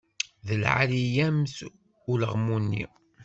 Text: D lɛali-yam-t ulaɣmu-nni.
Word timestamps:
D 0.47 0.49
lɛali-yam-t 0.61 1.57
ulaɣmu-nni. 2.11 2.85